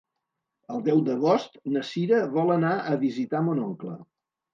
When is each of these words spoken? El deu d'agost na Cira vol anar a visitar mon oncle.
El 0.75 0.79
deu 0.85 1.01
d'agost 1.09 1.59
na 1.75 1.83
Cira 1.89 2.21
vol 2.37 2.49
anar 2.55 2.71
a 2.93 2.95
visitar 3.05 3.43
mon 3.49 3.63
oncle. 3.67 3.95